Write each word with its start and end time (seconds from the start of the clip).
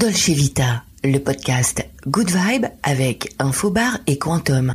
Dolce 0.00 0.30
Vita, 0.30 0.82
le 1.04 1.18
podcast 1.18 1.86
Good 2.06 2.30
Vibe 2.30 2.64
avec 2.82 3.34
Infobar 3.38 3.98
et 4.06 4.16
Quantum. 4.16 4.72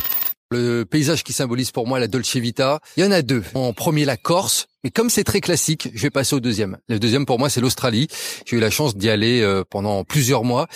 Le 0.51 0.83
paysage 0.83 1.23
qui 1.23 1.33
symbolise 1.33 1.71
pour 1.71 1.87
moi 1.87 1.99
la 1.99 2.07
Dolce 2.07 2.35
Vita, 2.35 2.79
il 2.95 3.03
y 3.03 3.07
en 3.07 3.11
a 3.11 3.23
deux. 3.23 3.43
En 3.55 3.73
premier, 3.73 4.05
la 4.05 4.17
Corse. 4.17 4.67
Mais 4.83 4.91
comme 4.91 5.09
c'est 5.09 5.23
très 5.23 5.41
classique, 5.41 5.89
je 5.96 6.01
vais 6.03 6.11
passer 6.11 6.35
au 6.35 6.39
deuxième. 6.39 6.77
Le 6.88 6.99
deuxième 6.99 7.25
pour 7.25 7.39
moi, 7.39 7.49
c'est 7.49 7.59
l'Australie. 7.59 8.07
J'ai 8.46 8.57
eu 8.57 8.59
la 8.59 8.69
chance 8.69 8.96
d'y 8.96 9.09
aller 9.09 9.41
euh, 9.41 9.63
pendant 9.67 10.03
plusieurs 10.03 10.43
mois. 10.43 10.67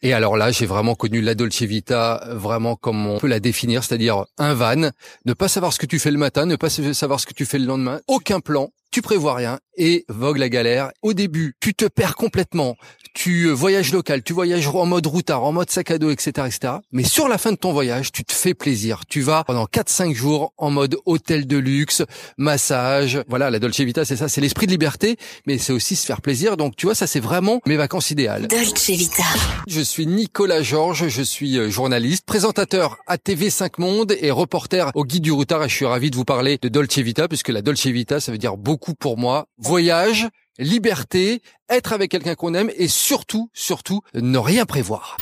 Et 0.00 0.14
alors 0.14 0.38
là, 0.38 0.50
j'ai 0.50 0.64
vraiment 0.64 0.94
connu 0.94 1.20
la 1.20 1.34
Dolce 1.34 1.60
Vita, 1.60 2.24
vraiment 2.30 2.76
comme 2.76 3.06
on 3.06 3.18
peut 3.18 3.28
la 3.28 3.38
définir, 3.38 3.84
c'est-à-dire 3.84 4.24
un 4.38 4.54
van, 4.54 4.92
ne 5.26 5.32
pas 5.34 5.48
savoir 5.48 5.74
ce 5.74 5.78
que 5.78 5.84
tu 5.84 5.98
fais 5.98 6.10
le 6.10 6.16
matin, 6.16 6.46
ne 6.46 6.56
pas 6.56 6.70
savoir 6.70 7.20
ce 7.20 7.26
que 7.26 7.34
tu 7.34 7.44
fais 7.44 7.58
le 7.58 7.66
lendemain, 7.66 8.00
aucun 8.08 8.40
plan, 8.40 8.70
tu 8.90 9.02
prévois 9.02 9.34
rien 9.34 9.58
et 9.76 10.04
vogue 10.08 10.36
la 10.36 10.48
galère. 10.48 10.90
Au 11.00 11.14
début, 11.14 11.54
tu 11.60 11.74
te 11.74 11.86
perds 11.86 12.16
complètement. 12.16 12.76
Tu 13.14 13.44
euh, 13.44 13.52
voyages 13.52 13.92
local, 13.92 14.22
tu 14.22 14.32
voyages 14.32 14.68
en 14.68 14.86
mode 14.86 15.06
routard, 15.06 15.42
en 15.42 15.52
mode 15.52 15.70
sac 15.70 15.90
à 15.90 15.98
dos, 15.98 16.10
etc., 16.10 16.46
etc. 16.46 16.74
Mais 16.92 17.02
sur 17.02 17.28
la 17.28 17.38
fin 17.38 17.52
de 17.52 17.56
ton 17.56 17.72
voyage, 17.72 18.12
tu 18.12 18.24
te 18.24 18.32
fais 18.32 18.54
plaisir. 18.54 19.02
Tu 19.08 19.20
vas 19.20 19.42
pendant 19.44 19.64
4-5 19.64 20.14
jours 20.14 20.52
en 20.58 20.70
mode 20.70 20.96
hôtel 21.06 21.46
de 21.46 21.56
luxe, 21.56 22.02
massage. 22.36 23.22
Voilà, 23.28 23.50
la 23.50 23.58
Dolce 23.58 23.80
Vita, 23.80 24.04
c'est 24.04 24.16
ça, 24.16 24.28
c'est 24.28 24.40
l'esprit 24.40 24.66
de 24.66 24.72
liberté, 24.72 25.16
mais 25.46 25.58
c'est 25.58 25.72
aussi 25.72 25.96
se 25.96 26.06
faire 26.06 26.20
plaisir. 26.20 26.56
Donc, 26.56 26.76
tu 26.76 26.86
vois, 26.86 26.94
ça, 26.94 27.06
c'est 27.06 27.20
vraiment 27.20 27.60
mes 27.66 27.76
vacances 27.76 28.10
idéales. 28.10 28.48
Dolce 28.48 28.90
Vita. 28.90 29.24
Je 29.66 29.80
suis 29.80 30.06
Nicolas 30.06 30.62
Georges, 30.62 31.08
je 31.08 31.22
suis 31.22 31.58
euh, 31.58 31.70
journaliste, 31.70 32.26
présentateur 32.26 32.98
à 33.06 33.18
TV 33.18 33.50
5 33.50 33.78
Monde 33.78 34.14
et 34.20 34.30
reporter 34.30 34.90
au 34.94 35.04
Guide 35.04 35.22
du 35.22 35.32
Routard 35.32 35.64
et 35.64 35.68
je 35.68 35.74
suis 35.74 35.86
ravi 35.86 36.10
de 36.10 36.16
vous 36.16 36.24
parler 36.24 36.58
de 36.60 36.68
Dolce 36.68 36.98
Vita 36.98 37.28
puisque 37.28 37.48
la 37.48 37.62
Dolce 37.62 37.86
Vita, 37.86 38.20
ça 38.20 38.30
veut 38.30 38.38
dire 38.38 38.56
beaucoup 38.56 38.79
pour 38.98 39.18
moi. 39.18 39.46
Voyage, 39.58 40.28
liberté, 40.58 41.42
être 41.68 41.92
avec 41.92 42.10
quelqu'un 42.10 42.34
qu'on 42.34 42.54
aime 42.54 42.70
et 42.76 42.88
surtout, 42.88 43.50
surtout, 43.52 44.00
ne 44.14 44.38
rien 44.38 44.66
prévoir. 44.66 45.16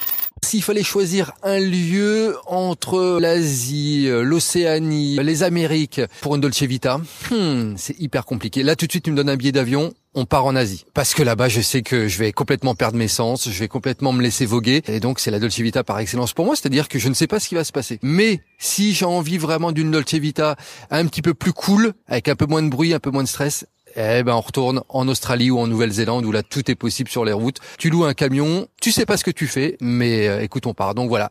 S'il 0.44 0.62
fallait 0.62 0.84
choisir 0.84 1.32
un 1.42 1.58
lieu 1.58 2.36
entre 2.46 3.18
l'Asie, 3.20 4.08
l'Océanie, 4.08 5.18
les 5.22 5.42
Amériques 5.42 6.00
pour 6.20 6.36
une 6.36 6.40
Dolce 6.40 6.62
Vita, 6.62 6.98
hmm, 7.30 7.74
c'est 7.76 7.98
hyper 7.98 8.24
compliqué. 8.24 8.62
Là, 8.62 8.76
tout 8.76 8.86
de 8.86 8.92
suite, 8.92 9.04
tu 9.04 9.10
me 9.10 9.16
donnes 9.16 9.28
un 9.28 9.36
billet 9.36 9.52
d'avion, 9.52 9.92
on 10.18 10.24
part 10.24 10.46
en 10.46 10.56
Asie. 10.56 10.84
Parce 10.94 11.14
que 11.14 11.22
là-bas, 11.22 11.48
je 11.48 11.60
sais 11.60 11.82
que 11.82 12.08
je 12.08 12.18
vais 12.18 12.32
complètement 12.32 12.74
perdre 12.74 12.98
mes 12.98 13.08
sens, 13.08 13.48
je 13.48 13.58
vais 13.58 13.68
complètement 13.68 14.12
me 14.12 14.20
laisser 14.20 14.46
voguer. 14.46 14.82
Et 14.88 14.98
donc, 14.98 15.20
c'est 15.20 15.30
la 15.30 15.38
Dolce 15.38 15.60
Vita 15.60 15.84
par 15.84 15.98
excellence 16.00 16.32
pour 16.32 16.44
moi, 16.44 16.56
c'est-à-dire 16.56 16.88
que 16.88 16.98
je 16.98 17.08
ne 17.08 17.14
sais 17.14 17.28
pas 17.28 17.38
ce 17.38 17.48
qui 17.48 17.54
va 17.54 17.62
se 17.62 17.70
passer. 17.70 18.00
Mais 18.02 18.40
si 18.58 18.94
j'ai 18.94 19.04
envie 19.04 19.38
vraiment 19.38 19.70
d'une 19.70 19.92
Dolce 19.92 20.14
Vita 20.14 20.56
un 20.90 21.06
petit 21.06 21.22
peu 21.22 21.34
plus 21.34 21.52
cool, 21.52 21.92
avec 22.08 22.26
un 22.28 22.34
peu 22.34 22.46
moins 22.46 22.62
de 22.62 22.68
bruit, 22.68 22.92
un 22.94 22.98
peu 22.98 23.10
moins 23.10 23.22
de 23.22 23.28
stress, 23.28 23.64
eh 23.96 24.22
ben 24.22 24.34
on 24.34 24.40
retourne 24.40 24.82
en 24.88 25.08
Australie 25.08 25.50
ou 25.50 25.58
en 25.58 25.66
Nouvelle-Zélande 25.66 26.24
où 26.24 26.32
là 26.32 26.42
tout 26.42 26.70
est 26.70 26.74
possible 26.74 27.08
sur 27.08 27.24
les 27.24 27.32
routes. 27.32 27.58
Tu 27.78 27.88
loues 27.88 28.04
un 28.04 28.14
camion, 28.14 28.68
tu 28.80 28.92
sais 28.92 29.06
pas 29.06 29.16
ce 29.16 29.24
que 29.24 29.30
tu 29.30 29.46
fais, 29.46 29.76
mais 29.80 30.28
euh, 30.28 30.42
écoute 30.42 30.66
on 30.66 30.74
part. 30.74 30.94
Donc 30.94 31.08
voilà. 31.08 31.30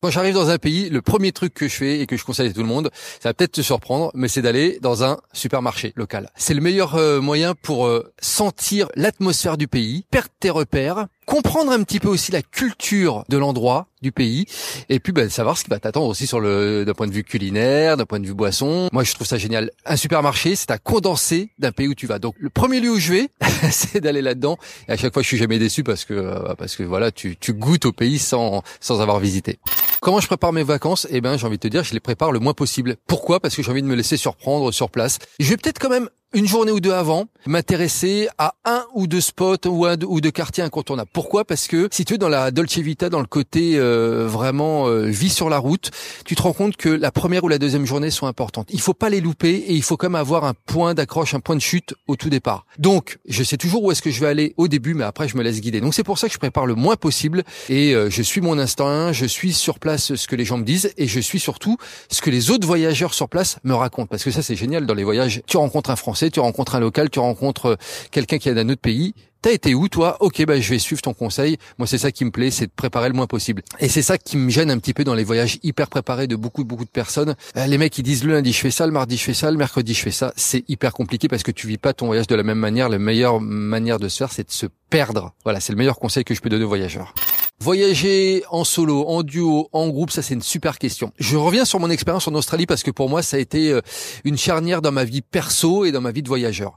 Quand 0.00 0.10
j'arrive 0.10 0.34
dans 0.34 0.48
un 0.48 0.58
pays, 0.58 0.90
le 0.90 1.02
premier 1.02 1.32
truc 1.32 1.52
que 1.54 1.66
je 1.66 1.74
fais 1.74 1.98
et 1.98 2.06
que 2.06 2.16
je 2.16 2.24
conseille 2.24 2.50
à 2.50 2.52
tout 2.52 2.60
le 2.60 2.68
monde, 2.68 2.90
ça 3.20 3.30
va 3.30 3.34
peut-être 3.34 3.52
te 3.52 3.62
surprendre, 3.62 4.12
mais 4.14 4.28
c'est 4.28 4.42
d'aller 4.42 4.78
dans 4.80 5.02
un 5.02 5.18
supermarché 5.32 5.92
local. 5.96 6.30
C'est 6.36 6.54
le 6.54 6.60
meilleur 6.60 6.94
euh, 6.94 7.20
moyen 7.20 7.54
pour 7.60 7.86
euh, 7.86 8.12
sentir 8.20 8.88
l'atmosphère 8.94 9.56
du 9.56 9.66
pays, 9.66 10.04
perdre 10.08 10.28
tes 10.38 10.50
repères, 10.50 11.08
comprendre 11.26 11.72
un 11.72 11.82
petit 11.82 11.98
peu 11.98 12.08
aussi 12.08 12.30
la 12.30 12.42
culture 12.42 13.24
de 13.28 13.36
l'endroit, 13.36 13.88
du 14.00 14.12
pays, 14.12 14.46
et 14.88 15.00
puis 15.00 15.12
ben, 15.12 15.28
savoir 15.28 15.58
ce 15.58 15.64
qui 15.64 15.70
va 15.70 15.80
t'attendre 15.80 16.06
aussi 16.06 16.28
sur 16.28 16.38
le 16.38 16.84
d'un 16.84 16.94
point 16.94 17.08
de 17.08 17.12
vue 17.12 17.24
culinaire, 17.24 17.96
d'un 17.96 18.06
point 18.06 18.20
de 18.20 18.26
vue 18.26 18.34
boisson. 18.34 18.88
Moi, 18.92 19.02
je 19.02 19.12
trouve 19.14 19.26
ça 19.26 19.36
génial. 19.36 19.72
Un 19.84 19.96
supermarché, 19.96 20.54
c'est 20.54 20.70
à 20.70 20.78
condenser 20.78 21.50
d'un 21.58 21.72
pays 21.72 21.88
où 21.88 21.94
tu 21.94 22.06
vas. 22.06 22.20
Donc, 22.20 22.36
le 22.38 22.50
premier 22.50 22.78
lieu 22.78 22.92
où 22.92 22.98
je 22.98 23.12
vais, 23.12 23.28
c'est 23.72 24.00
d'aller 24.00 24.22
là-dedans. 24.22 24.58
Et 24.88 24.92
à 24.92 24.96
chaque 24.96 25.12
fois, 25.12 25.22
je 25.22 25.28
suis 25.28 25.38
jamais 25.38 25.58
déçu 25.58 25.82
parce 25.82 26.04
que 26.04 26.14
euh, 26.14 26.54
parce 26.56 26.76
que 26.76 26.84
voilà, 26.84 27.10
tu 27.10 27.36
tu 27.36 27.52
goûtes 27.52 27.86
au 27.86 27.92
pays 27.92 28.20
sans 28.20 28.62
sans 28.80 29.00
avoir 29.00 29.18
visité. 29.18 29.58
Comment 30.00 30.20
je 30.20 30.28
prépare 30.28 30.52
mes 30.52 30.62
vacances? 30.62 31.08
Eh 31.10 31.20
ben, 31.20 31.36
j'ai 31.36 31.46
envie 31.46 31.56
de 31.56 31.62
te 31.62 31.68
dire, 31.68 31.82
je 31.82 31.92
les 31.92 31.98
prépare 31.98 32.30
le 32.30 32.38
moins 32.38 32.54
possible. 32.54 32.96
Pourquoi? 33.08 33.40
Parce 33.40 33.56
que 33.56 33.62
j'ai 33.64 33.70
envie 33.70 33.82
de 33.82 33.88
me 33.88 33.96
laisser 33.96 34.16
surprendre 34.16 34.70
sur 34.70 34.90
place. 34.90 35.18
Je 35.40 35.48
vais 35.50 35.56
peut-être 35.56 35.80
quand 35.80 35.88
même 35.88 36.08
une 36.34 36.46
journée 36.46 36.72
ou 36.72 36.80
deux 36.80 36.92
avant, 36.92 37.24
m'intéresser 37.46 38.28
à 38.36 38.54
un 38.66 38.84
ou 38.94 39.06
deux 39.06 39.22
spots 39.22 39.66
ou 39.66 39.86
un 39.86 39.96
ou 40.06 40.20
deux 40.20 40.30
quartiers 40.30 40.62
incontournables. 40.62 41.08
Pourquoi? 41.10 41.46
Parce 41.46 41.66
que 41.68 41.88
si 41.90 42.04
tu 42.04 42.14
es 42.14 42.18
dans 42.18 42.28
la 42.28 42.50
Dolce 42.50 42.76
Vita, 42.76 43.08
dans 43.08 43.20
le 43.20 43.26
côté 43.26 43.78
euh, 43.78 44.26
vraiment 44.28 44.88
euh, 44.88 45.06
vie 45.06 45.30
sur 45.30 45.48
la 45.48 45.56
route, 45.56 45.90
tu 46.26 46.36
te 46.36 46.42
rends 46.42 46.52
compte 46.52 46.76
que 46.76 46.90
la 46.90 47.10
première 47.10 47.44
ou 47.44 47.48
la 47.48 47.56
deuxième 47.56 47.86
journée 47.86 48.10
sont 48.10 48.26
importantes. 48.26 48.68
Il 48.70 48.80
faut 48.80 48.92
pas 48.92 49.08
les 49.08 49.22
louper 49.22 49.54
et 49.54 49.72
il 49.72 49.82
faut 49.82 49.96
quand 49.96 50.08
même 50.08 50.16
avoir 50.16 50.44
un 50.44 50.52
point 50.66 50.92
d'accroche, 50.92 51.32
un 51.32 51.40
point 51.40 51.56
de 51.56 51.62
chute 51.62 51.94
au 52.06 52.16
tout 52.16 52.28
départ. 52.28 52.66
Donc, 52.78 53.18
je 53.26 53.42
sais 53.42 53.56
toujours 53.56 53.82
où 53.82 53.90
est-ce 53.90 54.02
que 54.02 54.10
je 54.10 54.20
vais 54.20 54.28
aller 54.28 54.52
au 54.58 54.68
début, 54.68 54.92
mais 54.92 55.04
après 55.04 55.28
je 55.28 55.36
me 55.36 55.42
laisse 55.42 55.62
guider. 55.62 55.80
Donc 55.80 55.94
c'est 55.94 56.04
pour 56.04 56.18
ça 56.18 56.26
que 56.28 56.34
je 56.34 56.38
prépare 56.38 56.66
le 56.66 56.74
moins 56.74 56.96
possible 56.96 57.42
et 57.70 57.94
euh, 57.94 58.10
je 58.10 58.22
suis 58.22 58.42
mon 58.42 58.58
instinct, 58.58 59.12
je 59.12 59.24
suis 59.24 59.54
sur 59.54 59.78
place 59.78 60.14
ce 60.14 60.26
que 60.28 60.36
les 60.36 60.44
gens 60.44 60.58
me 60.58 60.64
disent 60.64 60.92
et 60.98 61.06
je 61.06 61.20
suis 61.20 61.40
surtout 61.40 61.78
ce 62.10 62.20
que 62.20 62.28
les 62.28 62.50
autres 62.50 62.66
voyageurs 62.66 63.14
sur 63.14 63.30
place 63.30 63.58
me 63.64 63.72
racontent. 63.72 64.08
Parce 64.08 64.24
que 64.24 64.30
ça 64.30 64.42
c'est 64.42 64.56
génial 64.56 64.84
dans 64.84 64.94
les 64.94 65.04
voyages. 65.04 65.40
Tu 65.46 65.56
rencontres 65.56 65.88
un 65.88 65.96
Français 65.96 66.17
tu 66.26 66.40
rencontres 66.40 66.74
un 66.74 66.80
local, 66.80 67.10
tu 67.10 67.18
rencontres 67.18 67.66
euh, 67.66 67.76
quelqu'un 68.10 68.38
qui 68.38 68.48
est 68.48 68.54
d'un 68.54 68.68
autre 68.68 68.80
pays. 68.80 69.14
T'as 69.40 69.52
été 69.52 69.72
où 69.72 69.88
toi? 69.88 70.16
Ok, 70.18 70.44
bah 70.46 70.60
je 70.60 70.68
vais 70.68 70.80
suivre 70.80 71.00
ton 71.00 71.14
conseil. 71.14 71.58
Moi, 71.78 71.86
c'est 71.86 71.98
ça 71.98 72.10
qui 72.10 72.24
me 72.24 72.32
plaît, 72.32 72.50
c'est 72.50 72.66
de 72.66 72.72
préparer 72.74 73.08
le 73.08 73.14
moins 73.14 73.28
possible. 73.28 73.62
Et 73.78 73.88
c'est 73.88 74.02
ça 74.02 74.18
qui 74.18 74.36
me 74.36 74.50
gêne 74.50 74.68
un 74.68 74.78
petit 74.78 74.92
peu 74.92 75.04
dans 75.04 75.14
les 75.14 75.22
voyages 75.22 75.60
hyper 75.62 75.86
préparés 75.86 76.26
de 76.26 76.34
beaucoup 76.34 76.64
beaucoup 76.64 76.84
de 76.84 76.90
personnes. 76.90 77.36
Euh, 77.56 77.66
les 77.66 77.78
mecs, 77.78 77.96
ils 77.98 78.02
disent 78.02 78.24
le 78.24 78.32
lundi 78.32 78.52
je 78.52 78.58
fais 78.58 78.72
ça, 78.72 78.84
le 78.84 78.92
mardi 78.92 79.16
je 79.16 79.22
fais 79.22 79.34
ça, 79.34 79.52
le 79.52 79.56
mercredi 79.56 79.94
je 79.94 80.02
fais 80.02 80.10
ça. 80.10 80.32
C'est 80.36 80.68
hyper 80.68 80.92
compliqué 80.92 81.28
parce 81.28 81.44
que 81.44 81.52
tu 81.52 81.68
vis 81.68 81.78
pas 81.78 81.92
ton 81.92 82.06
voyage 82.06 82.26
de 82.26 82.34
la 82.34 82.42
même 82.42 82.58
manière. 82.58 82.88
La 82.88 82.98
meilleure 82.98 83.40
manière 83.40 84.00
de 84.00 84.08
se 84.08 84.18
faire, 84.18 84.32
c'est 84.32 84.46
de 84.48 84.52
se 84.52 84.66
perdre. 84.90 85.32
Voilà, 85.44 85.60
c'est 85.60 85.72
le 85.72 85.78
meilleur 85.78 86.00
conseil 86.00 86.24
que 86.24 86.34
je 86.34 86.40
peux 86.40 86.48
donner 86.48 86.64
aux 86.64 86.68
voyageurs. 86.68 87.14
Voyager 87.60 88.44
en 88.50 88.62
solo, 88.62 89.04
en 89.08 89.24
duo, 89.24 89.68
en 89.72 89.88
groupe, 89.88 90.12
ça 90.12 90.22
c'est 90.22 90.34
une 90.34 90.42
super 90.42 90.78
question. 90.78 91.12
Je 91.18 91.36
reviens 91.36 91.64
sur 91.64 91.80
mon 91.80 91.90
expérience 91.90 92.28
en 92.28 92.34
Australie 92.34 92.66
parce 92.66 92.84
que 92.84 92.92
pour 92.92 93.08
moi 93.08 93.20
ça 93.20 93.36
a 93.36 93.40
été 93.40 93.72
euh, 93.72 93.80
une 94.24 94.38
charnière 94.38 94.80
dans 94.80 94.92
ma 94.92 95.02
vie 95.02 95.22
perso 95.22 95.84
et 95.84 95.90
dans 95.90 96.00
ma 96.00 96.12
vie 96.12 96.22
de 96.22 96.28
voyageur. 96.28 96.76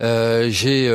Euh, 0.00 0.48
j'ai 0.48 0.86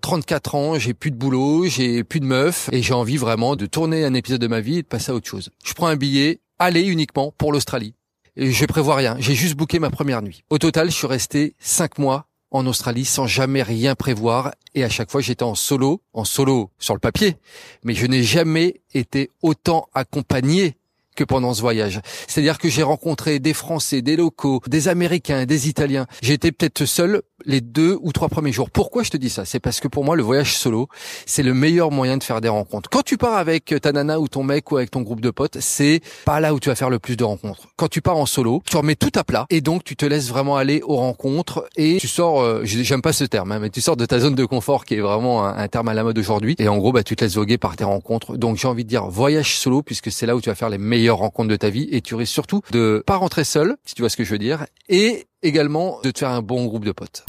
34 0.00 0.54
euh, 0.54 0.58
ans, 0.58 0.78
j'ai 0.78 0.94
plus 0.94 1.10
de 1.10 1.16
boulot, 1.16 1.66
j'ai 1.66 2.04
plus 2.04 2.20
de 2.20 2.26
meuf 2.26 2.68
et 2.70 2.80
j'ai 2.80 2.94
envie 2.94 3.16
vraiment 3.16 3.56
de 3.56 3.66
tourner 3.66 4.04
un 4.04 4.14
épisode 4.14 4.40
de 4.40 4.46
ma 4.46 4.60
vie 4.60 4.78
et 4.78 4.82
de 4.82 4.86
passer 4.86 5.10
à 5.10 5.16
autre 5.16 5.28
chose. 5.28 5.50
Je 5.64 5.74
prends 5.74 5.88
un 5.88 5.96
billet, 5.96 6.38
aller 6.60 6.82
uniquement 6.82 7.34
pour 7.36 7.52
l'Australie. 7.52 7.94
Je 8.36 8.66
prévois 8.66 8.94
rien, 8.94 9.16
j'ai 9.18 9.34
juste 9.34 9.56
booké 9.56 9.80
ma 9.80 9.90
première 9.90 10.22
nuit. 10.22 10.44
Au 10.48 10.58
total, 10.58 10.90
je 10.90 10.94
suis 10.94 11.08
resté 11.08 11.56
5 11.58 11.98
mois 11.98 12.26
en 12.56 12.66
Australie 12.66 13.04
sans 13.04 13.26
jamais 13.26 13.62
rien 13.62 13.94
prévoir 13.94 14.52
et 14.74 14.82
à 14.82 14.88
chaque 14.88 15.10
fois 15.10 15.20
j'étais 15.20 15.42
en 15.42 15.54
solo, 15.54 16.02
en 16.12 16.24
solo 16.24 16.70
sur 16.78 16.94
le 16.94 17.00
papier, 17.00 17.36
mais 17.84 17.94
je 17.94 18.06
n'ai 18.06 18.22
jamais 18.22 18.80
été 18.94 19.30
autant 19.42 19.88
accompagné 19.94 20.76
que 21.16 21.24
pendant 21.24 21.54
ce 21.54 21.62
voyage. 21.62 22.00
C'est-à-dire 22.28 22.58
que 22.58 22.68
j'ai 22.68 22.82
rencontré 22.82 23.38
des 23.38 23.54
Français, 23.54 24.02
des 24.02 24.16
locaux, 24.16 24.60
des 24.68 24.88
Américains, 24.88 25.46
des 25.46 25.68
Italiens. 25.68 26.06
J'étais 26.22 26.52
peut-être 26.52 26.84
seul 26.84 27.22
les 27.46 27.60
deux 27.60 27.96
ou 28.02 28.12
trois 28.12 28.28
premiers 28.28 28.52
jours. 28.52 28.70
Pourquoi 28.70 29.02
je 29.02 29.10
te 29.10 29.16
dis 29.16 29.30
ça? 29.30 29.44
C'est 29.44 29.60
parce 29.60 29.80
que 29.80 29.88
pour 29.88 30.04
moi, 30.04 30.16
le 30.16 30.22
voyage 30.22 30.56
solo, 30.56 30.88
c'est 31.24 31.42
le 31.42 31.54
meilleur 31.54 31.90
moyen 31.90 32.16
de 32.16 32.22
faire 32.22 32.40
des 32.40 32.48
rencontres. 32.48 32.90
Quand 32.90 33.02
tu 33.02 33.16
pars 33.16 33.36
avec 33.36 33.74
ta 33.80 33.92
nana 33.92 34.20
ou 34.20 34.28
ton 34.28 34.42
mec 34.42 34.70
ou 34.70 34.76
avec 34.76 34.90
ton 34.90 35.02
groupe 35.02 35.20
de 35.20 35.30
potes, 35.30 35.58
c'est 35.60 36.00
pas 36.24 36.40
là 36.40 36.52
où 36.52 36.60
tu 36.60 36.68
vas 36.68 36.74
faire 36.74 36.90
le 36.90 36.98
plus 36.98 37.16
de 37.16 37.24
rencontres. 37.24 37.68
Quand 37.76 37.88
tu 37.88 38.02
pars 38.02 38.16
en 38.16 38.26
solo, 38.26 38.62
tu 38.68 38.76
remets 38.76 38.96
tout 38.96 39.12
à 39.14 39.24
plat 39.24 39.46
et 39.48 39.60
donc 39.60 39.84
tu 39.84 39.96
te 39.96 40.04
laisses 40.04 40.28
vraiment 40.28 40.56
aller 40.56 40.82
aux 40.82 40.96
rencontres 40.96 41.66
et 41.76 41.98
tu 41.98 42.08
sors, 42.08 42.40
euh, 42.40 42.62
j'aime 42.64 43.02
pas 43.02 43.12
ce 43.12 43.24
terme, 43.24 43.52
hein, 43.52 43.58
mais 43.60 43.70
tu 43.70 43.80
sors 43.80 43.96
de 43.96 44.04
ta 44.04 44.18
zone 44.18 44.34
de 44.34 44.44
confort 44.44 44.84
qui 44.84 44.94
est 44.94 45.00
vraiment 45.00 45.46
un, 45.46 45.68
terme 45.68 45.88
à 45.88 45.94
la 45.94 46.04
mode 46.04 46.18
aujourd'hui 46.18 46.56
et 46.58 46.68
en 46.68 46.78
gros, 46.78 46.92
bah, 46.92 47.02
tu 47.02 47.16
te 47.16 47.24
laisses 47.24 47.36
voguer 47.36 47.58
par 47.58 47.76
tes 47.76 47.84
rencontres. 47.84 48.36
Donc 48.36 48.56
j'ai 48.56 48.68
envie 48.68 48.84
de 48.84 48.88
dire 48.88 49.06
voyage 49.06 49.56
solo 49.56 49.82
puisque 49.82 50.10
c'est 50.10 50.26
là 50.26 50.36
où 50.36 50.40
tu 50.40 50.48
vas 50.48 50.54
faire 50.54 50.68
les 50.68 50.78
meilleures 50.78 51.18
rencontres 51.18 51.48
de 51.48 51.56
ta 51.56 51.70
vie 51.70 51.88
et 51.92 52.00
tu 52.00 52.14
risques 52.14 52.32
surtout 52.32 52.60
de 52.72 53.02
pas 53.06 53.16
rentrer 53.16 53.44
seul, 53.44 53.76
si 53.84 53.94
tu 53.94 54.02
vois 54.02 54.08
ce 54.08 54.16
que 54.16 54.24
je 54.24 54.30
veux 54.30 54.38
dire, 54.38 54.66
et 54.88 55.26
également 55.42 56.00
de 56.02 56.10
te 56.10 56.18
faire 56.18 56.30
un 56.30 56.42
bon 56.42 56.66
groupe 56.66 56.84
de 56.84 56.92
potes. 56.92 57.24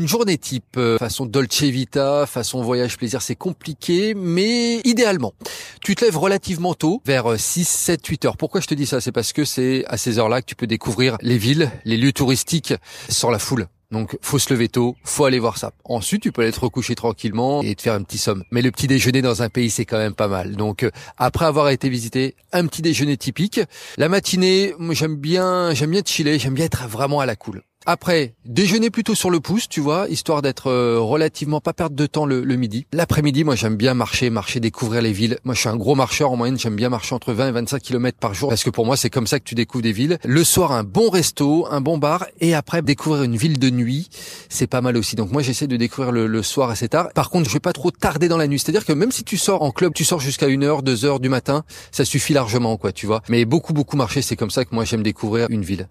Une 0.00 0.08
journée 0.08 0.38
type, 0.38 0.78
euh, 0.78 0.96
façon 0.96 1.26
Dolce 1.26 1.62
Vita, 1.62 2.24
façon 2.24 2.62
voyage 2.62 2.96
plaisir, 2.96 3.20
c'est 3.20 3.36
compliqué, 3.36 4.14
mais 4.14 4.80
idéalement, 4.84 5.34
tu 5.82 5.94
te 5.94 6.02
lèves 6.02 6.16
relativement 6.16 6.72
tôt, 6.72 7.02
vers 7.04 7.38
6, 7.38 7.68
7, 7.68 8.06
8 8.06 8.24
heures. 8.24 8.36
Pourquoi 8.38 8.62
je 8.62 8.66
te 8.66 8.72
dis 8.72 8.86
ça? 8.86 9.02
C'est 9.02 9.12
parce 9.12 9.34
que 9.34 9.44
c'est 9.44 9.84
à 9.88 9.98
ces 9.98 10.18
heures-là 10.18 10.40
que 10.40 10.46
tu 10.46 10.54
peux 10.54 10.66
découvrir 10.66 11.18
les 11.20 11.36
villes, 11.36 11.70
les 11.84 11.98
lieux 11.98 12.14
touristiques 12.14 12.72
sans 13.10 13.28
la 13.28 13.38
foule. 13.38 13.68
Donc, 13.90 14.16
faut 14.22 14.38
se 14.38 14.50
lever 14.54 14.70
tôt, 14.70 14.96
faut 15.04 15.26
aller 15.26 15.38
voir 15.38 15.58
ça. 15.58 15.72
Ensuite, 15.84 16.22
tu 16.22 16.32
peux 16.32 16.40
aller 16.40 16.52
te 16.52 16.60
recoucher 16.60 16.94
tranquillement 16.94 17.60
et 17.60 17.74
te 17.74 17.82
faire 17.82 17.92
un 17.92 18.02
petit 18.02 18.16
somme. 18.16 18.42
Mais 18.50 18.62
le 18.62 18.70
petit 18.70 18.86
déjeuner 18.86 19.20
dans 19.20 19.42
un 19.42 19.50
pays, 19.50 19.68
c'est 19.68 19.84
quand 19.84 19.98
même 19.98 20.14
pas 20.14 20.28
mal. 20.28 20.56
Donc, 20.56 20.82
euh, 20.82 20.90
après 21.18 21.44
avoir 21.44 21.68
été 21.68 21.90
visité, 21.90 22.36
un 22.54 22.66
petit 22.66 22.80
déjeuner 22.80 23.18
typique. 23.18 23.60
La 23.98 24.08
matinée, 24.08 24.74
j'aime 24.92 25.16
bien, 25.16 25.74
j'aime 25.74 25.90
bien 25.90 26.00
chiller, 26.06 26.38
j'aime 26.38 26.54
bien 26.54 26.64
être 26.64 26.88
vraiment 26.88 27.20
à 27.20 27.26
la 27.26 27.36
cool. 27.36 27.62
Après, 27.86 28.34
déjeuner 28.44 28.90
plutôt 28.90 29.14
sur 29.14 29.30
le 29.30 29.40
pouce, 29.40 29.66
tu 29.66 29.80
vois, 29.80 30.06
histoire 30.10 30.42
d'être 30.42 30.66
euh, 30.66 30.98
relativement 31.00 31.62
pas 31.62 31.72
perdre 31.72 31.96
de 31.96 32.06
temps 32.06 32.26
le, 32.26 32.44
midi. 32.56 32.86
L'après-midi, 32.92 33.42
moi 33.42 33.56
j'aime 33.56 33.76
bien 33.76 33.94
marcher, 33.94 34.28
marcher, 34.28 34.60
découvrir 34.60 35.00
les 35.00 35.12
villes. 35.12 35.38
Moi 35.44 35.54
je 35.54 35.60
suis 35.60 35.68
un 35.70 35.76
gros 35.76 35.94
marcheur 35.94 36.30
en 36.30 36.36
moyenne, 36.36 36.58
j'aime 36.58 36.76
bien 36.76 36.90
marcher 36.90 37.14
entre 37.14 37.32
20 37.32 37.48
et 37.48 37.52
25 37.52 37.82
km 37.82 38.18
par 38.18 38.34
jour 38.34 38.50
parce 38.50 38.64
que 38.64 38.70
pour 38.70 38.84
moi 38.84 38.98
c'est 38.98 39.08
comme 39.08 39.26
ça 39.26 39.38
que 39.38 39.44
tu 39.44 39.54
découvres 39.54 39.82
des 39.82 39.92
villes. 39.92 40.18
Le 40.26 40.44
soir, 40.44 40.72
un 40.72 40.84
bon 40.84 41.08
resto, 41.08 41.66
un 41.70 41.80
bon 41.80 41.96
bar 41.96 42.26
et 42.40 42.54
après 42.54 42.82
découvrir 42.82 43.22
une 43.22 43.36
ville 43.36 43.58
de 43.58 43.70
nuit, 43.70 44.10
c'est 44.50 44.66
pas 44.66 44.82
mal 44.82 44.98
aussi. 44.98 45.16
Donc 45.16 45.32
moi 45.32 45.40
j'essaie 45.40 45.66
de 45.66 45.76
découvrir 45.78 46.12
le, 46.12 46.42
soir 46.42 46.68
assez 46.68 46.88
tard. 46.88 47.08
Par 47.14 47.30
contre, 47.30 47.48
je 47.48 47.54
vais 47.54 47.60
pas 47.60 47.72
trop 47.72 47.90
tarder 47.90 48.28
dans 48.28 48.36
la 48.36 48.46
nuit. 48.46 48.58
C'est-à-dire 48.58 48.84
que 48.84 48.92
même 48.92 49.10
si 49.10 49.24
tu 49.24 49.38
sors 49.38 49.62
en 49.62 49.70
club, 49.70 49.94
tu 49.94 50.04
sors 50.04 50.20
jusqu'à 50.20 50.48
1h, 50.48 50.84
2h 50.84 51.18
du 51.20 51.30
matin, 51.30 51.64
ça 51.92 52.04
suffit 52.04 52.34
largement 52.34 52.76
quoi, 52.76 52.92
tu 52.92 53.06
vois. 53.06 53.22
Mais 53.30 53.46
beaucoup 53.46 53.72
beaucoup 53.72 53.96
marcher, 53.96 54.20
c'est 54.20 54.36
comme 54.36 54.50
ça 54.50 54.66
que 54.66 54.74
moi 54.74 54.84
j'aime 54.84 55.02
découvrir 55.02 55.46
une 55.48 55.62
ville. 55.62 55.88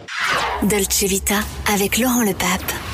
Dolce 0.64 1.04
Vita 1.04 1.40
avec 1.74 1.79
Laurent 1.80 2.24
Le 2.24 2.34
Pape. 2.34 2.89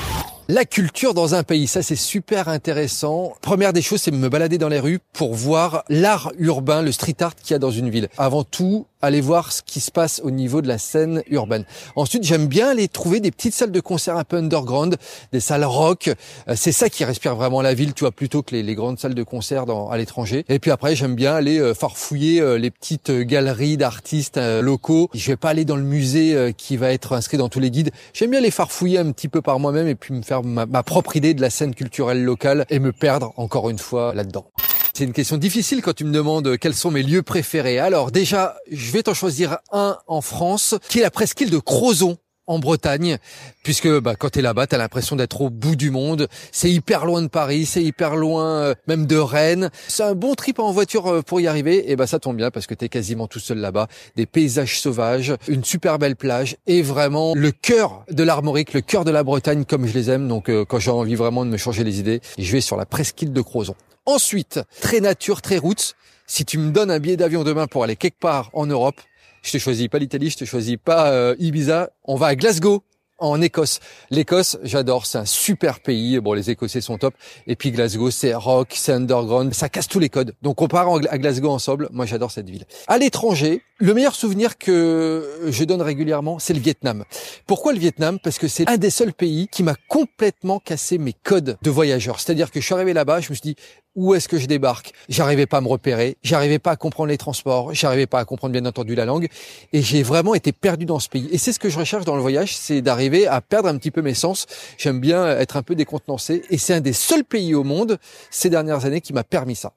La 0.47 0.63
culture 0.63 1.15
dans 1.15 1.33
un 1.33 1.42
pays, 1.42 1.65
ça 1.65 1.81
c'est 1.81 1.95
super 1.95 2.50
intéressant. 2.50 3.33
Première 3.42 3.74
des 3.74 3.81
choses, 3.81 4.03
c'est 4.03 4.12
me 4.12 4.30
balader 4.30 4.59
dans 4.59 4.69
les 4.69 4.80
rues 4.80 5.00
pour 5.12 5.33
voir 5.33 5.83
l'art 5.89 6.31
urbain, 6.38 6.83
le 6.83 6.92
street 6.92 7.15
art 7.21 7.33
qu'il 7.33 7.53
y 7.53 7.56
a 7.56 7.59
dans 7.59 7.71
une 7.71 7.89
ville. 7.89 8.09
Avant 8.19 8.44
tout, 8.44 8.86
aller 9.06 9.21
voir 9.21 9.51
ce 9.51 9.62
qui 9.62 9.80
se 9.80 9.92
passe 9.92 10.21
au 10.24 10.31
niveau 10.31 10.62
de 10.62 10.68
la 10.68 10.77
scène 10.77 11.24
urbaine. 11.30 11.65
Ensuite, 11.95 12.24
j'aime 12.24 12.47
bien 12.47 12.69
aller 12.69 12.88
trouver 12.88 13.19
des 13.19 13.31
petites 13.31 13.53
salles 13.53 13.71
de 13.71 13.80
concert 13.80 14.18
un 14.18 14.24
peu 14.24 14.38
underground, 14.38 14.97
des 15.31 15.39
salles 15.39 15.63
rock. 15.63 16.09
Euh, 16.47 16.53
c'est 16.56 16.71
ça 16.71 16.89
qui 16.89 17.06
respire 17.06 17.36
vraiment 17.36 17.62
la 17.62 17.74
ville, 17.74 17.94
tu 17.94 18.01
vois, 18.01 18.12
plutôt 18.12 18.42
que 18.42 18.56
les, 18.56 18.75
grandes 18.75 19.00
salles 19.00 19.13
de 19.13 19.24
concert 19.24 19.65
dans, 19.65 19.89
à 19.89 19.97
l'étranger. 19.97 20.44
Et 20.50 20.59
puis 20.59 20.71
après, 20.71 20.95
j'aime 20.95 21.15
bien 21.15 21.36
aller 21.36 21.59
euh, 21.59 21.74
farfouiller 21.74 22.42
euh, 22.42 22.57
les 22.57 22.71
petites 22.71 23.12
galeries 23.12 23.77
d'artistes 23.77 24.38
locaux. 24.38 25.09
Je 25.13 25.27
vais 25.27 25.38
pas 25.38 25.50
aller 25.50 25.65
dans 25.65 25.75
le 25.75 25.83
musée 25.83 26.53
qui 26.57 26.77
va 26.77 26.92
être 26.92 27.13
inscrit 27.13 27.38
dans 27.38 27.50
tous 27.50 27.59
les 27.59 27.71
guides. 27.71 27.92
J'aime 28.13 28.31
bien 28.31 28.42
les 28.42 28.51
farfouiller 28.51 28.97
un 29.00 29.12
petit 29.12 29.27
peu 29.27 29.42
par 29.42 29.59
moi-même 29.59 29.88
et 29.88 29.95
puis 29.95 30.13
me 30.13 30.21
faire 30.21 30.35
ma, 30.44 30.66
ma 30.66 30.84
propre 30.84 31.16
idée 31.16 31.34
de 31.34 31.42
la 31.42 31.50
scène 31.50 31.76
culturelle 31.76 32.24
locale 32.24 32.66
et 32.70 32.80
me 32.80 32.92
perdre 32.92 33.34
encore 33.38 33.70
une 33.70 33.80
fois 33.80 34.14
là-dedans. 34.14 34.52
C'est 34.98 35.04
une 35.04 35.12
question 35.12 35.36
difficile 35.36 35.82
quand 35.82 35.94
tu 35.94 36.06
me 36.06 36.14
demandes 36.14 36.58
quels 36.58 36.74
sont 36.74 36.90
mes 36.90 37.04
lieux 37.04 37.22
préférés. 37.22 37.80
Alors 37.80 38.12
déjà, 38.12 38.56
je 38.72 38.92
vais 38.94 39.04
t'en 39.04 39.14
choisir 39.14 39.58
un 39.74 39.98
en 40.08 40.22
France, 40.22 40.76
qui 40.88 41.00
est 41.00 41.02
la 41.02 41.12
presqu'île 41.12 41.50
de 41.50 41.58
Crozon 41.58 42.18
en 42.47 42.59
Bretagne, 42.59 43.18
puisque 43.63 43.89
bah, 44.00 44.15
quand 44.15 44.30
tu 44.31 44.39
es 44.39 44.42
là-bas, 44.42 44.68
tu 44.68 44.75
as 44.75 44.77
l'impression 44.77 45.15
d'être 45.15 45.42
au 45.42 45.50
bout 45.50 45.75
du 45.75 45.92
monde. 45.92 46.27
C'est 46.51 46.71
hyper 46.71 47.06
loin 47.06 47.21
de 47.21 47.27
Paris, 47.27 47.65
c'est 47.65 47.83
hyper 47.83 48.15
loin 48.15 48.45
euh, 48.45 48.75
même 48.88 49.06
de 49.06 49.18
Rennes. 49.18 49.69
C'est 49.88 50.03
un 50.03 50.15
bon 50.15 50.36
trip 50.36 50.59
en 50.59 50.71
voiture 50.71 51.07
euh, 51.07 51.21
pour 51.21 51.42
y 51.42 51.47
arriver. 51.47 51.92
Et 51.92 51.95
bah 51.95 52.07
ça 52.07 52.19
tombe 52.19 52.38
bien 52.38 52.51
parce 52.51 52.68
que 52.68 52.74
tu 52.74 52.86
es 52.86 52.89
quasiment 52.89 53.27
tout 53.27 53.39
seul 53.39 53.57
là-bas. 53.57 53.88
Des 54.15 54.25
paysages 54.25 54.80
sauvages, 54.80 55.33
une 55.47 55.63
super 55.63 56.00
belle 56.00 56.15
plage 56.15 56.57
et 56.68 56.81
vraiment 56.81 57.33
le 57.36 57.51
cœur 57.51 58.03
de 58.09 58.24
l'Armorique, 58.24 58.74
le 58.74 58.81
cœur 58.81 59.06
de 59.06 59.12
la 59.12 59.24
Bretagne 59.24 59.65
comme 59.65 59.88
je 59.88 59.94
les 59.94 60.09
aime. 60.09 60.27
Donc 60.27 60.50
euh, 60.50 60.65
quand 60.65 60.80
j'ai 60.80 60.92
envie 60.92 61.15
vraiment 61.15 61.45
de 61.45 61.50
me 61.50 61.57
changer 61.57 61.83
les 61.83 62.00
idées, 62.00 62.21
je 62.38 62.51
vais 62.51 62.62
sur 62.62 62.77
la 62.77 62.86
presqu'île 62.86 63.33
de 63.33 63.42
Crozon. 63.42 63.75
Ensuite, 64.06 64.59
très 64.81 65.00
nature, 65.00 65.42
très 65.42 65.57
route. 65.57 65.95
Si 66.27 66.45
tu 66.45 66.57
me 66.57 66.71
donnes 66.71 66.92
un 66.92 67.00
billet 67.00 67.18
d'avion 67.18 67.44
demain 67.44 67.68
pour 67.68 67.83
aller 67.83 67.95
quelque 67.95 68.19
part 68.19 68.50
en 68.53 68.65
Europe, 68.65 69.00
je 69.45 69.51
te 69.51 69.57
choisis 69.59 69.88
pas 69.88 70.00
l'Italie, 70.00 70.31
je 70.31 70.38
te 70.38 70.45
choisis 70.45 70.77
pas 70.83 71.12
euh, 71.12 71.36
Ibiza, 71.38 71.92
on 72.03 72.15
va 72.15 72.27
à 72.27 72.36
Glasgow 72.36 72.83
en 73.18 73.42
Écosse. 73.42 73.80
L'Écosse, 74.09 74.57
j'adore, 74.63 75.06
c'est 75.06 75.19
un 75.19 75.25
super 75.25 75.80
pays. 75.80 76.19
Bon, 76.19 76.33
les 76.33 76.50
Écossais 76.50 76.81
sont 76.81 76.97
top. 76.97 77.13
Et 77.47 77.56
puis 77.56 77.71
Glasgow, 77.71 78.12
c'est 78.12 78.33
rock, 78.33 78.74
c'est 78.75 78.92
underground, 78.92 79.53
ça 79.53 79.69
casse 79.69 79.88
tous 79.88 80.00
les 80.00 80.09
codes. 80.09 80.33
Donc 80.42 80.62
on 80.62 80.68
part 80.68 80.94
à 81.09 81.18
Glasgow 81.18 81.50
ensemble. 81.50 81.88
Moi, 81.92 82.06
j'adore 82.06 82.31
cette 82.31 82.50
ville. 82.50 82.65
À 82.88 82.97
l'étranger, 82.97 83.62
le 83.77 83.94
meilleur 83.94 84.15
souvenir 84.15 84.57
que 84.57 85.47
je 85.47 85.63
donne 85.63 85.81
régulièrement, 85.81 86.39
c'est 86.39 86.53
le 86.53 86.59
Vietnam. 86.59 87.06
Pourquoi 87.47 87.71
le 87.71 87.80
Vietnam? 87.80 88.19
Parce 88.19 88.38
que 88.38 88.47
c'est 88.47 88.68
un 88.69 88.77
des 88.77 88.89
seuls 88.89 89.13
pays 89.13 89.47
qui 89.47 89.63
m'a 89.63 89.75
complètement 89.88 90.59
cassé 90.59 90.97
mes 90.97 91.13
codes 91.13 91.57
de 91.62 91.69
voyageur. 91.69 92.19
C'est-à-dire 92.19 92.51
que 92.51 92.59
je 92.59 92.65
suis 92.65 92.74
arrivé 92.74 92.94
là-bas, 92.94 93.21
je 93.21 93.30
me 93.30 93.36
suis 93.36 93.53
dit 93.53 93.56
où 93.95 94.13
est-ce 94.13 94.27
que 94.27 94.38
je 94.38 94.45
débarque? 94.45 94.92
J'arrivais 95.09 95.45
pas 95.45 95.57
à 95.57 95.62
me 95.62 95.68
repérer, 95.68 96.18
j'arrivais 96.24 96.59
pas 96.59 96.71
à 96.71 96.75
comprendre 96.75 97.09
les 97.09 97.18
transports, 97.18 97.74
j'arrivais 97.74 98.07
pas 98.07 98.19
à 98.19 98.25
comprendre 98.25 98.51
bien 98.51 98.65
entendu 98.65 98.95
la 98.95 99.06
langue, 99.06 99.27
et 99.74 99.81
j'ai 99.81 100.03
vraiment 100.03 100.36
été 100.36 100.51
perdu 100.51 100.86
dans 100.86 101.00
ce 101.00 101.09
pays. 101.09 101.27
Et 101.31 101.38
c'est 101.38 101.53
ce 101.53 101.59
que 101.59 101.69
je 101.69 101.80
recherche 101.80 102.06
dans 102.06 102.15
le 102.15 102.21
voyage, 102.21 102.56
c'est 102.56 102.81
d'arriver 102.81 103.27
à 103.27 103.42
perdre 103.42 103.69
un 103.69 103.77
petit 103.77 103.92
peu 103.92 104.01
mes 104.01 104.13
sens. 104.13 104.45
J'aime 104.77 105.00
bien 105.00 105.25
être 105.38 105.57
un 105.57 105.63
peu 105.63 105.75
décontenancé, 105.75 106.44
et 106.50 106.57
c'est 106.57 106.74
un 106.74 106.81
des 106.81 106.94
seuls 106.94 107.24
pays 107.24 107.56
au 107.56 107.63
monde 107.63 107.97
ces 108.30 108.50
dernières 108.50 108.86
années 108.86 109.01
qui 109.01 109.13
m'a 109.13 109.24
permis 109.24 109.56
ça. 109.56 109.74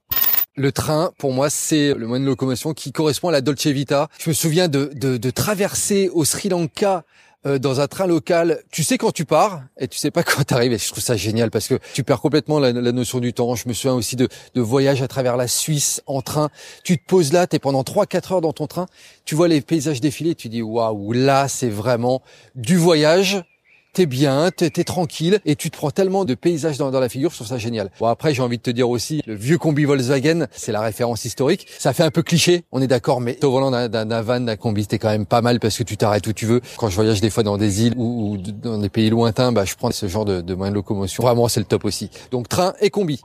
Le 0.56 0.72
train, 0.72 1.12
pour 1.18 1.32
moi, 1.32 1.50
c'est 1.50 1.94
le 1.94 2.08
moyen 2.08 2.24
de 2.24 2.28
locomotion 2.28 2.74
qui 2.74 2.90
correspond 2.90 3.28
à 3.28 3.32
la 3.32 3.40
Dolce 3.40 3.68
Vita. 3.68 4.08
Je 4.18 4.30
me 4.30 4.34
souviens 4.34 4.66
de, 4.66 4.90
de, 4.92 5.16
de 5.16 5.30
traverser 5.30 6.10
au 6.12 6.24
Sri 6.24 6.48
Lanka 6.48 7.04
euh, 7.46 7.58
dans 7.58 7.80
un 7.80 7.86
train 7.86 8.08
local, 8.08 8.62
tu 8.72 8.82
sais 8.82 8.98
quand 8.98 9.12
tu 9.12 9.24
pars 9.24 9.62
et 9.78 9.86
tu 9.86 9.96
sais 9.96 10.10
pas 10.10 10.22
quand 10.24 10.42
tu 10.44 10.54
arrives. 10.54 10.72
Et 10.72 10.78
je 10.78 10.88
trouve 10.88 11.02
ça 11.02 11.16
génial 11.16 11.50
parce 11.50 11.68
que 11.68 11.78
tu 11.94 12.02
perds 12.02 12.20
complètement 12.20 12.58
la, 12.58 12.72
notion 12.72 13.20
du 13.20 13.32
temps. 13.32 13.54
Je 13.54 13.68
me 13.68 13.74
souviens 13.74 13.94
aussi 13.94 14.16
de, 14.16 14.28
de 14.54 14.60
voyages 14.60 15.02
à 15.02 15.08
travers 15.08 15.36
la 15.36 15.46
Suisse 15.46 16.02
en 16.06 16.20
train. 16.20 16.50
Tu 16.82 16.98
te 16.98 17.04
poses 17.06 17.32
là, 17.32 17.46
tu 17.46 17.56
es 17.56 17.58
pendant 17.58 17.82
3-4 17.82 18.34
heures 18.34 18.40
dans 18.40 18.52
ton 18.52 18.66
train, 18.66 18.86
tu 19.24 19.34
vois 19.34 19.46
les 19.46 19.60
paysages 19.60 20.00
défiler, 20.00 20.34
tu 20.34 20.48
dis 20.48 20.62
waouh, 20.62 21.12
là 21.12 21.48
c'est 21.48 21.68
vraiment 21.68 22.22
du 22.54 22.76
voyage 22.76 23.44
t'es 23.92 24.06
bien, 24.06 24.50
t'es 24.50 24.72
es 24.76 24.84
tranquille 24.84 25.40
et 25.44 25.56
tu 25.56 25.70
te 25.70 25.76
prends 25.76 25.90
tellement 25.90 26.24
de 26.24 26.34
paysages 26.34 26.78
dans, 26.78 26.90
la 26.90 27.08
figure, 27.08 27.30
je 27.30 27.36
trouve 27.36 27.46
ça 27.46 27.58
génial. 27.58 27.90
Bon 27.98 28.06
après 28.06 28.34
j'ai 28.34 28.42
envie 28.42 28.58
de 28.58 28.62
te 28.62 28.70
dire 28.70 28.88
aussi, 28.88 29.22
le 29.26 29.34
vieux 29.34 29.58
combi 29.58 29.84
Volkswagen, 29.84 30.46
c'est 30.52 30.72
la 30.72 30.80
référence 30.80 31.24
historique. 31.24 31.66
Ça 31.78 31.92
fait 31.92 32.02
un 32.02 32.10
peu 32.10 32.22
cliché, 32.22 32.64
on 32.72 32.80
est 32.80 32.86
d'accord, 32.86 33.20
mais 33.20 33.42
au 33.44 33.50
volant 33.50 33.70
d'un 33.70 34.22
van, 34.22 34.40
d'un 34.40 34.56
combi, 34.56 34.82
c'était 34.82 34.98
quand 34.98 35.10
même 35.10 35.26
pas 35.26 35.42
mal 35.42 35.60
parce 35.60 35.76
que 35.76 35.82
tu 35.82 35.96
t'arrêtes 35.96 36.26
où 36.26 36.32
tu 36.32 36.46
veux. 36.46 36.60
Quand 36.76 36.88
je 36.88 36.94
voyage 36.94 37.20
des 37.20 37.30
fois 37.30 37.42
dans 37.42 37.56
des 37.56 37.82
îles 37.86 37.94
ou, 37.96 38.36
dans 38.36 38.78
des 38.78 38.88
pays 38.88 39.10
lointains, 39.10 39.52
bah 39.52 39.64
je 39.64 39.74
prends 39.74 39.90
ce 39.90 40.06
genre 40.06 40.24
de, 40.24 40.40
de 40.40 40.54
de 40.54 40.74
locomotion. 40.74 41.22
Vraiment 41.22 41.48
c'est 41.48 41.60
le 41.60 41.66
top 41.66 41.84
aussi. 41.84 42.10
Donc 42.30 42.48
train 42.48 42.74
et 42.80 42.90
combi 42.90 43.20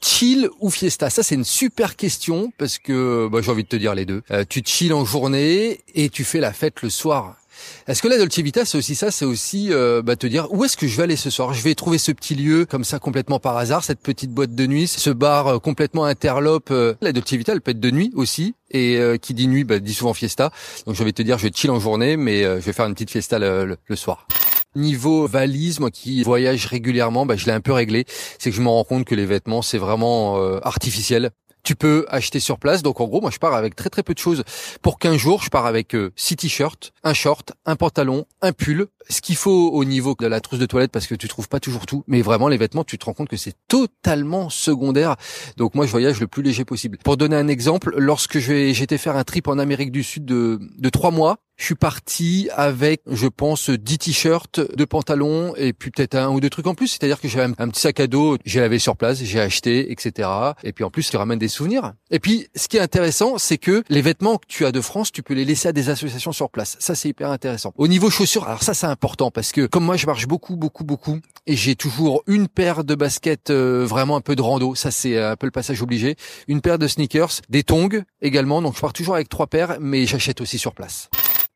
chill 0.00 0.48
ou 0.60 0.70
fiesta? 0.70 1.10
Ça, 1.10 1.22
c'est 1.22 1.34
une 1.34 1.44
super 1.44 1.96
question 1.96 2.52
parce 2.58 2.78
que 2.78 3.28
bah, 3.30 3.40
j'ai 3.42 3.50
envie 3.50 3.64
de 3.64 3.68
te 3.68 3.76
dire 3.76 3.94
les 3.94 4.06
deux. 4.06 4.22
Euh, 4.30 4.44
tu 4.48 4.62
chill 4.64 4.92
en 4.92 5.04
journée 5.04 5.80
et 5.94 6.08
tu 6.08 6.24
fais 6.24 6.40
la 6.40 6.52
fête 6.52 6.82
le 6.82 6.90
soir. 6.90 7.36
Est-ce 7.86 8.02
que 8.02 8.08
la 8.08 8.18
Dolce 8.18 8.38
Vita, 8.38 8.64
c'est 8.64 8.78
aussi 8.78 8.94
ça 8.94 9.10
C'est 9.10 9.24
aussi 9.24 9.72
euh, 9.72 10.02
bah, 10.02 10.16
te 10.16 10.26
dire 10.26 10.46
où 10.52 10.64
est-ce 10.64 10.76
que 10.76 10.86
je 10.86 10.96
vais 10.96 11.04
aller 11.04 11.16
ce 11.16 11.30
soir? 11.30 11.52
Je 11.54 11.62
vais 11.62 11.74
trouver 11.74 11.98
ce 11.98 12.12
petit 12.12 12.34
lieu 12.34 12.66
comme 12.66 12.84
ça 12.84 12.98
complètement 12.98 13.38
par 13.38 13.56
hasard, 13.56 13.84
cette 13.84 14.00
petite 14.00 14.30
boîte 14.30 14.54
de 14.54 14.66
nuit, 14.66 14.86
ce 14.86 15.10
bar 15.10 15.46
euh, 15.46 15.58
complètement 15.58 16.04
interlope. 16.04 16.70
Euh. 16.70 16.94
La 17.00 17.12
Dolce 17.12 17.32
Vita, 17.32 17.52
elle 17.52 17.60
peut 17.60 17.72
être 17.72 17.80
de 17.80 17.90
nuit 17.90 18.12
aussi. 18.14 18.54
Et 18.72 19.00
qui 19.20 19.34
dit 19.34 19.48
nuit, 19.48 19.64
bah, 19.64 19.80
dit 19.80 19.92
souvent 19.92 20.14
fiesta. 20.14 20.52
Donc 20.86 20.94
je 20.94 21.02
vais 21.02 21.10
te 21.10 21.22
dire, 21.22 21.38
je 21.38 21.48
chill 21.52 21.72
en 21.72 21.80
journée, 21.80 22.16
mais 22.16 22.44
je 22.44 22.60
vais 22.60 22.72
faire 22.72 22.86
une 22.86 22.94
petite 22.94 23.10
fiesta 23.10 23.40
le, 23.40 23.76
soir. 23.96 24.28
Niveau 24.76 25.26
valise, 25.26 25.80
moi 25.80 25.90
qui 25.90 26.22
voyage 26.22 26.66
régulièrement, 26.66 27.26
bah, 27.26 27.34
je 27.34 27.46
l'ai 27.46 27.52
un 27.52 27.60
peu 27.60 27.72
réglé. 27.72 28.04
C'est 28.38 28.50
que 28.50 28.56
je 28.56 28.62
me 28.62 28.68
rends 28.68 28.84
compte 28.84 29.06
que 29.06 29.16
les 29.16 29.26
vêtements, 29.26 29.60
c'est 29.60 29.78
vraiment 29.78 30.40
artificiel. 30.62 31.32
Tu 31.70 31.76
peux 31.76 32.04
acheter 32.08 32.40
sur 32.40 32.58
place. 32.58 32.82
Donc 32.82 33.00
en 33.00 33.06
gros, 33.06 33.20
moi 33.20 33.30
je 33.30 33.38
pars 33.38 33.54
avec 33.54 33.76
très 33.76 33.90
très 33.90 34.02
peu 34.02 34.12
de 34.12 34.18
choses. 34.18 34.42
Pour 34.82 34.98
15 34.98 35.16
jours, 35.16 35.40
je 35.44 35.50
pars 35.50 35.66
avec 35.66 35.94
euh, 35.94 36.10
six 36.16 36.34
t-shirts, 36.34 36.92
un 37.04 37.14
short, 37.14 37.52
un 37.64 37.76
pantalon, 37.76 38.26
un 38.42 38.52
pull, 38.52 38.88
ce 39.10 39.20
qu'il 39.20 39.36
faut 39.36 39.70
au 39.70 39.84
niveau 39.84 40.14
de 40.18 40.26
la 40.26 40.40
trousse 40.40 40.58
de 40.58 40.66
toilette 40.66 40.92
parce 40.92 41.06
que 41.06 41.14
tu 41.14 41.28
trouves 41.28 41.48
pas 41.48 41.60
toujours 41.60 41.86
tout. 41.86 42.04
Mais 42.06 42.22
vraiment 42.22 42.48
les 42.48 42.56
vêtements, 42.56 42.84
tu 42.84 42.96
te 42.96 43.04
rends 43.04 43.12
compte 43.12 43.28
que 43.28 43.36
c'est 43.36 43.54
totalement 43.68 44.48
secondaire. 44.48 45.16
Donc 45.56 45.74
moi 45.74 45.86
je 45.86 45.90
voyage 45.90 46.20
le 46.20 46.26
plus 46.26 46.42
léger 46.42 46.64
possible. 46.64 46.98
Pour 47.04 47.16
donner 47.16 47.36
un 47.36 47.48
exemple, 47.48 47.92
lorsque 47.96 48.38
j'étais 48.38 48.98
faire 48.98 49.16
un 49.16 49.24
trip 49.24 49.48
en 49.48 49.58
Amérique 49.58 49.92
du 49.92 50.02
Sud 50.02 50.24
de, 50.24 50.58
de 50.78 50.88
trois 50.88 51.10
mois, 51.10 51.38
je 51.60 51.66
suis 51.66 51.74
parti 51.74 52.48
avec, 52.56 53.02
je 53.06 53.26
pense, 53.26 53.68
10 53.68 53.98
t-shirts, 53.98 54.60
deux 54.76 54.86
pantalons 54.86 55.54
et 55.56 55.74
puis 55.74 55.90
peut-être 55.90 56.14
un 56.14 56.30
ou 56.30 56.40
deux 56.40 56.48
trucs 56.48 56.66
en 56.66 56.74
plus. 56.74 56.88
C'est-à-dire 56.88 57.20
que 57.20 57.28
j'avais 57.28 57.52
un, 57.58 57.68
petit 57.68 57.80
sac 57.80 58.00
à 58.00 58.06
dos, 58.06 58.38
j'ai 58.46 58.60
lavé 58.60 58.78
sur 58.78 58.96
place, 58.96 59.22
j'ai 59.22 59.40
acheté, 59.40 59.92
etc. 59.92 60.28
Et 60.64 60.72
puis 60.72 60.84
en 60.84 60.90
plus, 60.90 61.10
tu 61.10 61.18
ramènes 61.18 61.38
des 61.38 61.48
souvenirs. 61.48 61.92
Et 62.10 62.18
puis, 62.18 62.48
ce 62.56 62.66
qui 62.66 62.78
est 62.78 62.80
intéressant, 62.80 63.36
c'est 63.36 63.58
que 63.58 63.84
les 63.90 64.00
vêtements 64.00 64.38
que 64.38 64.46
tu 64.48 64.64
as 64.64 64.72
de 64.72 64.80
France, 64.80 65.12
tu 65.12 65.22
peux 65.22 65.34
les 65.34 65.44
laisser 65.44 65.68
à 65.68 65.72
des 65.72 65.90
associations 65.90 66.32
sur 66.32 66.48
place. 66.48 66.76
Ça, 66.80 66.94
c'est 66.94 67.10
hyper 67.10 67.30
intéressant. 67.30 67.74
Au 67.76 67.88
niveau 67.88 68.08
chaussures, 68.08 68.46
alors 68.46 68.62
ça, 68.62 68.72
c'est 68.72 68.86
important 69.00 69.30
parce 69.30 69.52
que 69.52 69.64
comme 69.64 69.84
moi, 69.84 69.96
je 69.96 70.04
marche 70.04 70.26
beaucoup, 70.26 70.56
beaucoup, 70.56 70.84
beaucoup 70.84 71.20
et 71.46 71.56
j'ai 71.56 71.74
toujours 71.74 72.22
une 72.26 72.48
paire 72.48 72.84
de 72.84 72.94
baskets 72.94 73.48
euh, 73.48 73.86
vraiment 73.86 74.16
un 74.16 74.20
peu 74.20 74.36
de 74.36 74.42
rando. 74.42 74.74
Ça, 74.74 74.90
c'est 74.90 75.18
un 75.18 75.36
peu 75.36 75.46
le 75.46 75.50
passage 75.50 75.80
obligé. 75.80 76.16
Une 76.48 76.60
paire 76.60 76.78
de 76.78 76.86
sneakers, 76.86 77.40
des 77.48 77.62
tongs 77.62 78.02
également. 78.20 78.60
Donc, 78.60 78.76
je 78.76 78.80
pars 78.80 78.92
toujours 78.92 79.14
avec 79.14 79.30
trois 79.30 79.46
paires, 79.46 79.78
mais 79.80 80.04
j'achète 80.04 80.42
aussi 80.42 80.58
sur 80.58 80.74
place. 80.74 81.08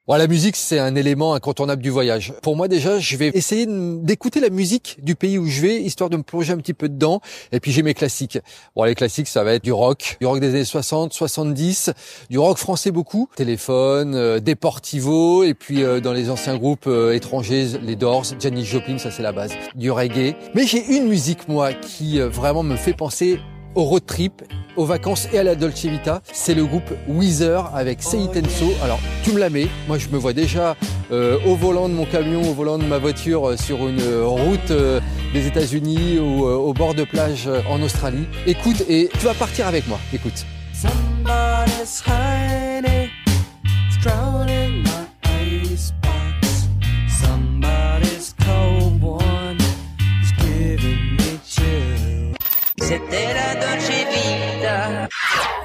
Bon, 0.07 0.17
la 0.17 0.27
musique, 0.27 0.55
c'est 0.57 0.79
un 0.79 0.97
élément 0.97 1.33
incontournable 1.33 1.81
du 1.81 1.89
voyage. 1.89 2.35
Pour 2.43 2.57
moi, 2.57 2.69
déjà, 2.69 2.99
je 2.99 3.17
vais 3.17 3.29
essayer 3.29 3.65
d'écouter 3.67 4.39
la 4.39 4.51
musique 4.51 4.99
du 5.03 5.15
pays 5.15 5.39
où 5.39 5.47
je 5.47 5.63
vais, 5.63 5.81
histoire 5.81 6.11
de 6.11 6.19
me 6.19 6.23
plonger 6.23 6.53
un 6.53 6.59
petit 6.59 6.75
peu 6.75 6.91
dedans. 6.91 7.23
Et 7.53 7.61
puis, 7.61 7.73
j'ai 7.73 7.83
mes 7.83 7.95
classiques. 7.95 8.39
Bon, 8.77 8.85
les 8.85 8.95
classiques, 8.95 9.29
ça 9.29 9.43
va 9.45 9.55
être 9.55 9.65
du 9.65 9.73
rock, 9.73 10.19
du 10.21 10.27
rock 10.27 10.41
des 10.41 10.51
années 10.51 10.67
60, 10.67 11.15
70, 11.15 11.91
du 12.29 12.39
rock 12.39 12.59
français 12.59 12.91
beaucoup, 12.91 13.31
téléphone, 13.35 14.15
euh, 14.15 14.41
Deportivo, 14.41 15.43
et 15.43 15.55
puis 15.55 15.83
euh, 15.83 16.01
dans 16.01 16.13
les 16.13 16.29
anciens 16.29 16.59
groupes 16.59 16.87
euh, 16.87 17.15
étrangers, 17.15 17.69
les 17.83 17.97
Doors, 17.97 18.27
Janis 18.39 18.67
Joplin, 18.67 18.99
ça 18.99 19.11
c'est 19.11 19.23
la 19.23 19.33
base, 19.33 19.53
du 19.75 19.91
reggae. 19.91 20.37
Mais 20.55 20.67
j'ai 20.67 20.85
une 20.99 21.09
musique, 21.09 21.49
moi, 21.49 21.73
qui 21.73 22.21
vraiment 22.21 22.63
me 22.63 22.77
fait 22.77 22.93
penser 22.93 23.41
au 23.75 23.85
road 23.85 24.05
trip, 24.07 24.43
aux 24.77 24.85
vacances 24.85 25.29
et 25.33 25.39
à 25.39 25.43
la 25.43 25.55
Dolce 25.55 25.85
Vita. 25.85 26.23
C'est 26.33 26.55
le 26.55 26.65
groupe 26.65 26.91
Weezer 27.09 27.71
avec 27.75 28.03
Sei 28.03 28.27
Tenso. 28.33 28.73
Alors, 28.83 28.99
tu 29.23 29.33
me 29.33 29.39
la 29.39 29.51
mets. 29.51 29.69
Moi, 29.89 29.99
je 29.99 30.09
me 30.09 30.17
vois 30.17 30.33
déjà 30.33 30.77
euh, 31.11 31.39
au 31.47 31.55
volant 31.55 31.89
de 31.89 31.95
mon 31.95 32.07
camion, 32.07 32.43
au 32.43 32.55
volant 32.55 32.79
de 32.79 32.85
ma 32.85 32.99
voiture 32.99 33.51
euh, 33.51 33.57
sur 33.57 33.87
une 33.89 34.03
route 34.23 34.71
euh, 34.71 35.01
des 35.33 35.47
États-Unis 35.47 36.19
ou 36.19 36.45
au 36.45 36.73
bord 36.73 36.95
de 36.95 37.05
plage 37.05 37.49
en 37.69 37.83
Australie. 37.83 38.27
Écoute, 38.47 38.85
et 38.89 39.09
tu 39.13 39.27
vas 39.27 39.35
partir 39.35 39.67
avec 39.67 39.87
moi. 39.89 39.99
Écoute. 40.13 40.45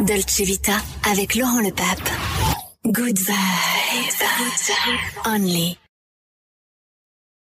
Dolce 0.10 0.42
Vita 0.42 0.74
avec 1.08 1.36
Laurent 1.36 1.60
Le 1.60 1.70
Pape. 1.70 2.10
Good 2.84 3.20
vibes. 3.20 4.26
Only 5.24 5.78